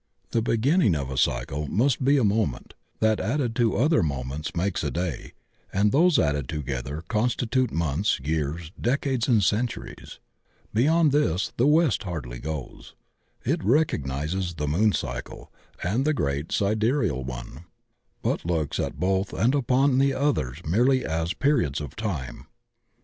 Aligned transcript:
The 0.31 0.41
beginning 0.41 0.95
of 0.95 1.11
a 1.11 1.15
cycle 1.15 1.67
must 1.67 2.03
be 2.03 2.17
a 2.17 2.23
mo 2.23 2.47
ment, 2.47 2.73
that 3.01 3.19
added 3.19 3.55
to 3.57 3.75
other 3.77 4.01
moments 4.01 4.55
makes 4.55 4.83
a 4.83 4.89
day, 4.89 5.33
and 5.71 5.91
those 5.91 6.17
added 6.17 6.49
together 6.49 7.03
constitute 7.07 7.71
months, 7.71 8.19
years, 8.19 8.71
decades 8.81 9.27
and 9.27 9.43
centuries. 9.43 10.19
Beyond 10.73 11.11
this 11.11 11.53
the 11.55 11.67
West 11.67 12.01
hardly 12.01 12.39
goes. 12.39 12.95
It 13.45 13.63
recognizes 13.63 14.55
die 14.55 14.65
moon 14.65 14.91
cycle 14.91 15.51
and 15.83 16.03
the 16.03 16.15
great 16.15 16.51
sidereal 16.51 17.23
one, 17.23 17.65
but 18.23 18.43
looks 18.43 18.79
at 18.79 18.99
both 18.99 19.33
and 19.33 19.53
upon 19.53 19.99
the 19.99 20.15
others 20.15 20.65
merely 20.65 21.05
as 21.05 21.35
pe 21.35 21.49
riods 21.51 21.79
of 21.79 21.95
time. 21.95 22.47